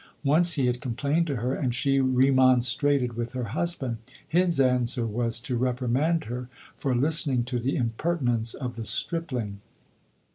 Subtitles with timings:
[0.23, 3.97] Once he had complained to her, and she remon strated with her husband.
[4.27, 9.59] His answer was to reprimand her for listening to the impertinence of the stripling.